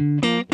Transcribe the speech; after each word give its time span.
Música 0.00 0.49